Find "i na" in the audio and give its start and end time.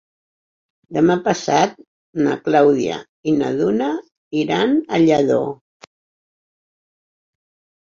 3.33-3.53